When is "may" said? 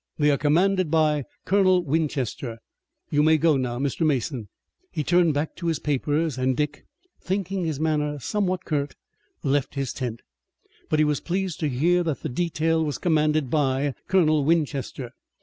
3.21-3.37